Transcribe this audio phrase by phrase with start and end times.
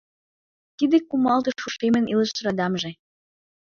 [0.77, 2.91] «Тиде– кумалтыш ушемын илыш радамже».